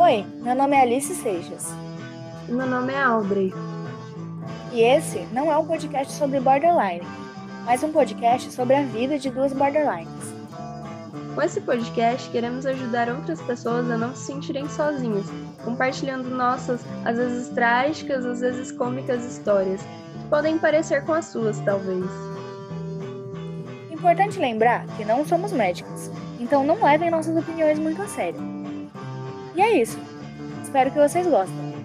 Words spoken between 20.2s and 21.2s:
podem parecer com